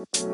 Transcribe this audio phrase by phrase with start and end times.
[0.00, 0.32] Good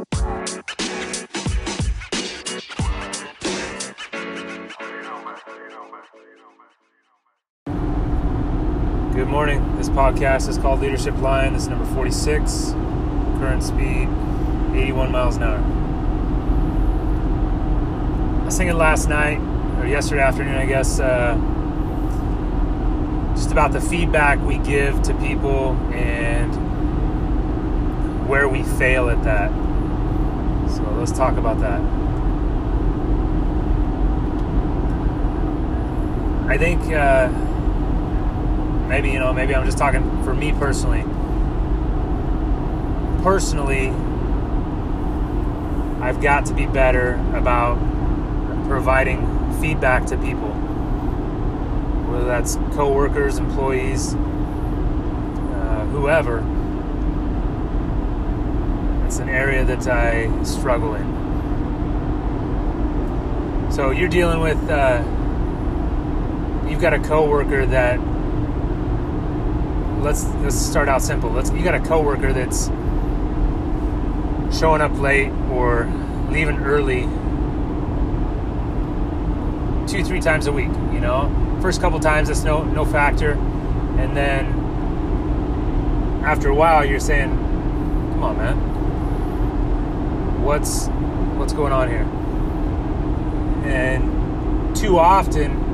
[9.27, 9.77] morning.
[9.77, 11.52] This podcast is called Leadership Line.
[11.52, 12.75] This is number 46.
[13.41, 14.09] Current speed
[14.73, 15.58] 81 miles an hour.
[18.42, 19.40] I was thinking last night,
[19.80, 21.34] or yesterday afternoon, I guess, uh,
[23.34, 26.65] just about the feedback we give to people and
[28.27, 29.50] where we fail at that.
[30.75, 31.80] So let's talk about that.
[36.51, 36.83] I think.
[36.93, 37.29] Uh,
[38.89, 41.02] maybe you know maybe i'm just talking for me personally
[43.23, 43.89] personally
[46.01, 47.77] i've got to be better about
[48.69, 49.21] providing
[49.61, 50.51] feedback to people
[52.09, 56.41] whether that's coworkers employees uh, whoever
[59.16, 61.27] it's an area that i struggle in
[63.73, 65.02] so you're dealing with uh,
[66.68, 67.98] you've got a coworker that
[70.06, 71.30] let's let's start out simple.
[71.30, 72.68] Let's you got a coworker that's
[74.56, 75.86] showing up late or
[76.30, 77.02] leaving early
[79.88, 80.70] two three times a week.
[80.92, 84.46] You know, first couple times it's no no factor, and then
[86.24, 88.76] after a while you're saying, "Come on, man,
[90.47, 90.86] what's
[91.36, 92.06] what's going on here?"
[93.69, 95.66] And too often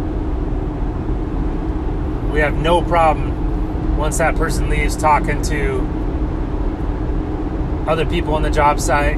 [2.33, 5.81] we have no problem once that person leaves talking to
[7.87, 9.17] other people on the job site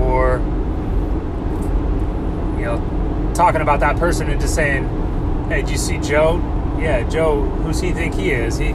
[0.00, 0.38] or
[2.58, 4.88] you know talking about that person and just saying
[5.48, 6.38] hey did you see joe
[6.80, 8.74] yeah joe who's he think he is he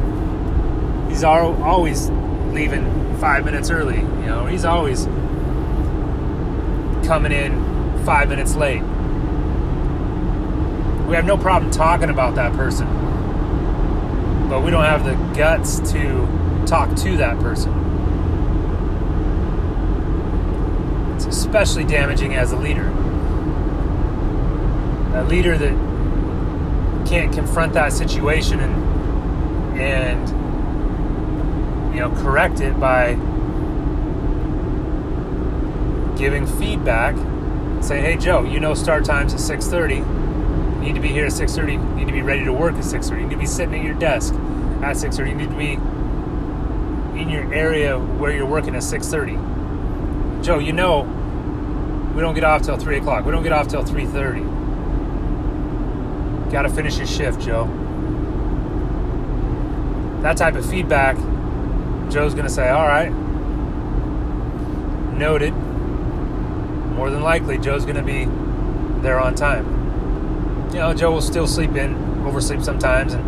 [1.10, 2.10] he's always
[2.54, 2.86] leaving
[3.18, 5.06] five minutes early you know he's always
[7.06, 8.82] coming in five minutes late
[11.08, 12.88] we have no problem talking about that person
[14.50, 16.26] but we don't have the guts to
[16.66, 17.74] talk to that person.
[21.16, 22.88] It's especially damaging as a leader.
[25.16, 30.37] A leader that can't confront that situation and and
[31.98, 33.16] you know correct it by
[36.16, 37.16] giving feedback
[37.84, 41.72] say hey joe you know start times at 6.30 need to be here at 6.30
[41.72, 43.84] you need to be ready to work at 6.30 you need to be sitting at
[43.84, 44.36] your desk
[44.84, 45.74] at 6.30 you need to be
[47.20, 51.02] in your area where you're working at 6.30 joe you know
[52.14, 53.26] we don't get off till 3 o'clock.
[53.26, 54.56] We don't get off till 3.30
[56.52, 57.66] gotta finish your shift joe.
[60.24, 61.16] That type of feedback
[62.10, 63.12] joe's gonna say all right
[65.18, 65.54] noted
[66.96, 68.26] more than likely joe's gonna be
[69.02, 69.78] there on time
[70.72, 73.26] you know, Joe will still sleep in, oversleep sometimes, and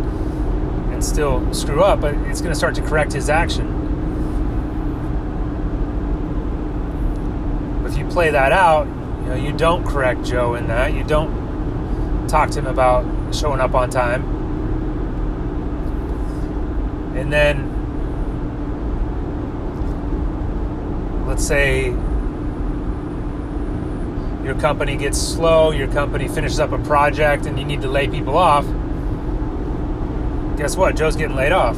[0.92, 3.66] and still screw up, but it's going to start to correct his action.
[7.86, 10.92] If you play that out, you know, you don't correct Joe in that.
[10.92, 14.22] You don't talk to him about showing up on time.
[17.16, 17.69] And then
[21.30, 21.90] let's say
[24.44, 28.08] your company gets slow, your company finishes up a project, and you need to lay
[28.08, 28.64] people off,
[30.56, 30.96] guess what?
[30.96, 31.76] Joe's getting laid off.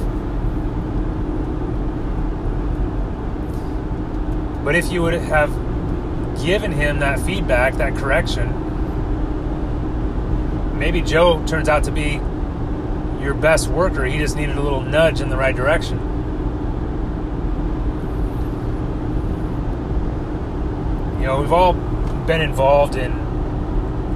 [4.65, 5.51] But if you would have
[6.43, 8.49] given him that feedback, that correction,
[10.79, 12.13] maybe Joe turns out to be
[13.23, 14.07] your best worker.
[14.07, 16.12] He just needed a little nudge in the right direction.
[21.23, 23.13] You know, we've all been involved in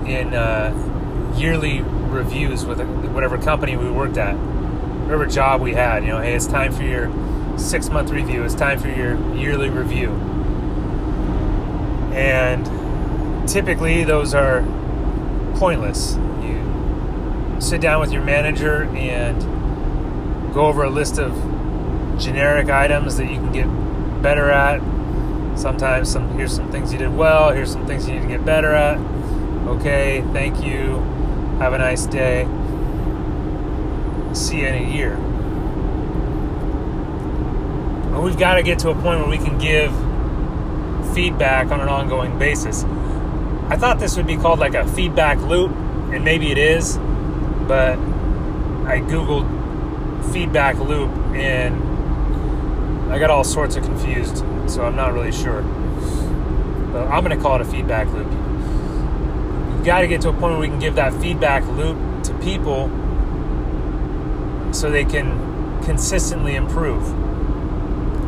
[0.09, 2.81] in uh, yearly reviews with
[3.13, 6.03] whatever company we worked at, whatever job we had.
[6.03, 7.09] You know, hey, it's time for your
[7.57, 8.43] six month review.
[8.43, 10.11] It's time for your yearly review.
[12.13, 14.63] And typically, those are
[15.55, 16.17] pointless.
[16.43, 19.41] You sit down with your manager and
[20.53, 21.33] go over a list of
[22.19, 24.81] generic items that you can get better at
[25.57, 28.45] Sometimes some here's some things you did well, here's some things you need to get
[28.45, 28.99] better at.
[29.67, 30.99] Okay, thank you.
[31.59, 32.45] Have a nice day.
[34.35, 35.17] See you in a year.
[38.21, 39.93] We've got to get to a point where we can give
[41.15, 42.85] feedback on an ongoing basis.
[43.69, 45.71] I thought this would be called like a feedback loop,
[46.13, 46.97] and maybe it is,
[47.67, 47.99] but
[48.87, 49.47] I googled
[50.33, 51.96] feedback loop and
[53.17, 55.63] I got all sorts of confused, so I'm not really sure.
[55.63, 58.27] But I'm going to call it a feedback loop.
[58.27, 62.35] We've got to get to a point where we can give that feedback loop to
[62.41, 62.91] people
[64.71, 67.09] so they can consistently improve.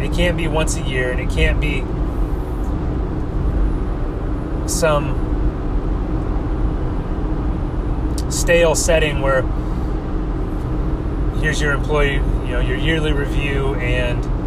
[0.01, 1.81] It can't be once a year, and it can't be
[4.67, 5.27] some
[8.31, 9.43] stale setting where
[11.43, 14.38] here's your employee, you know, your yearly review, and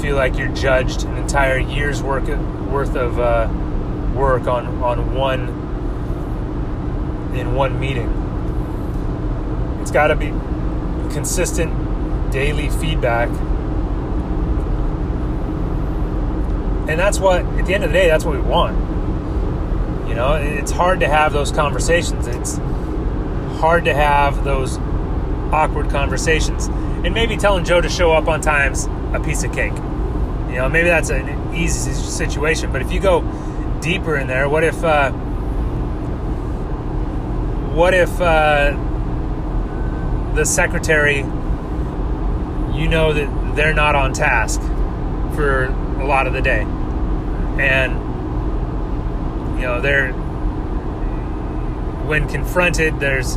[0.00, 2.26] feel like you're judged an entire year's work
[2.68, 3.48] worth of uh,
[4.14, 5.48] work on on one
[7.34, 8.08] in one meeting.
[9.80, 10.28] It's got to be
[11.12, 11.72] consistent
[12.30, 13.28] daily feedback.
[16.88, 18.78] And that's what, at the end of the day, that's what we want.
[20.08, 22.26] You know, it's hard to have those conversations.
[22.26, 22.56] It's
[23.60, 24.78] hard to have those
[25.52, 26.66] awkward conversations.
[26.66, 29.72] And maybe telling Joe to show up on time's a piece of cake.
[30.48, 32.72] You know, maybe that's an easy situation.
[32.72, 33.20] But if you go
[33.80, 35.12] deeper in there, what if, uh,
[37.72, 38.72] what if uh,
[40.34, 44.60] the secretary, you know that they're not on task
[45.34, 45.64] for
[45.98, 46.62] a lot of the day,
[47.58, 47.92] and
[49.56, 50.12] you know they're
[52.08, 53.36] when confronted, there's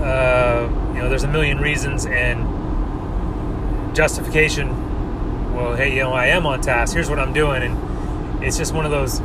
[0.00, 2.59] uh, you know, there's a million reasons and
[3.94, 5.54] justification.
[5.54, 6.94] Well, hey, you know, I am on task.
[6.94, 9.20] Here's what I'm doing, and it's just one of those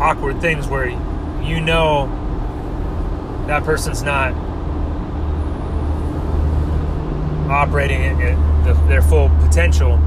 [0.00, 2.06] awkward things where you know
[3.46, 4.32] that person's not
[7.50, 10.00] operating at, the, their full potential.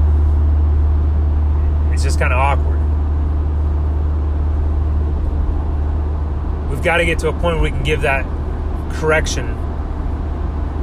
[1.92, 2.78] It's just kind of awkward.
[6.70, 8.24] We've got to get to a point where we can give that
[8.94, 9.46] correction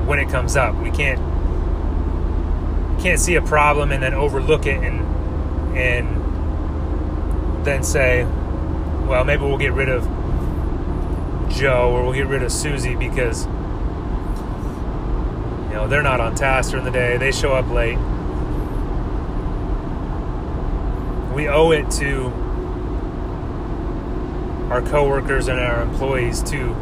[0.07, 0.75] when it comes up.
[0.75, 1.19] We can't
[3.06, 8.24] can't see a problem and then overlook it and and then say,
[9.07, 10.06] well, maybe we'll get rid of
[11.52, 13.52] Joe or we'll get rid of Susie because you
[15.75, 17.18] know they're not on task during the day.
[17.18, 18.00] They show up late.
[21.36, 22.34] We owe it to
[24.72, 26.74] our coworkers and our employees to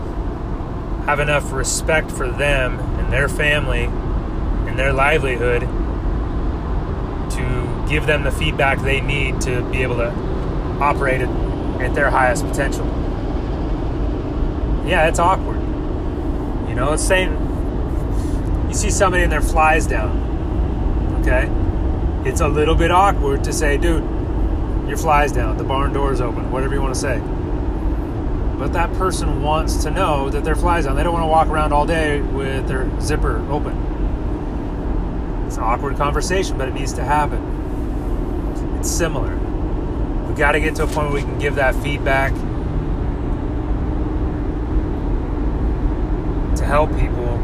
[1.06, 3.90] have enough respect for them and their family
[4.70, 5.68] and their livelihood
[7.36, 10.10] to give them the feedback they need to be able to
[10.80, 12.86] operate at their highest potential.
[14.86, 15.62] Yeah, it's awkward.
[16.70, 17.32] You know, it's saying
[18.68, 21.22] you see somebody and their flies down.
[21.22, 21.50] Okay?
[22.30, 24.04] It's a little bit awkward to say, dude,
[24.88, 27.22] your flies down, the barn door's open, whatever you want to say
[28.64, 30.96] but that person wants to know that their flies on.
[30.96, 33.74] They don't want to walk around all day with their zipper open.
[35.54, 37.40] It's an awkward conversation, but it needs to happen.
[38.80, 39.36] It's similar.
[40.28, 42.34] We got to get to a point where we can give that feedback
[46.58, 47.38] to help people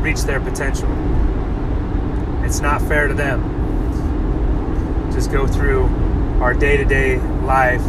[0.00, 0.88] reach their potential.
[2.42, 3.42] It's not fair to them.
[5.12, 5.84] Just go through
[6.40, 7.82] our day to day life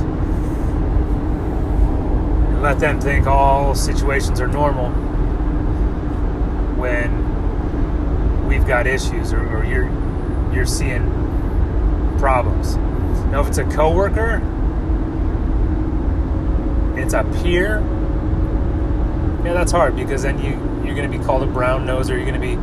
[2.51, 5.06] and let them think all situations are normal
[6.77, 9.89] when we've got issues or, or you're
[10.53, 11.03] you're seeing
[12.17, 12.75] problems.
[13.27, 14.41] Now, if it's a coworker,
[16.97, 17.79] it's a peer.
[19.43, 20.51] Yeah, that's hard because then you
[20.85, 22.55] you're going to be called a brown nose or you're going to be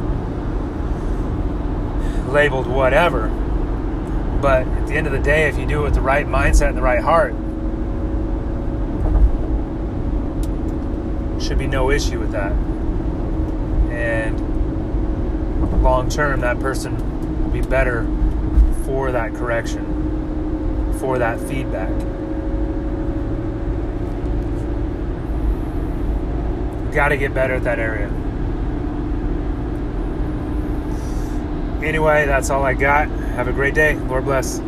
[2.31, 3.29] labeled whatever.
[4.41, 6.69] But at the end of the day, if you do it with the right mindset
[6.69, 7.35] and the right heart,
[11.43, 12.53] should be no issue with that.
[13.95, 18.05] And long term, that person will be better
[18.85, 21.91] for that correction, for that feedback.
[26.93, 28.09] Got to get better at that area.
[31.83, 33.09] Anyway, that's all I got.
[33.09, 33.95] Have a great day.
[33.95, 34.61] Lord bless.